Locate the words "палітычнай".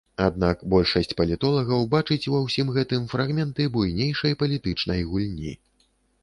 4.41-5.07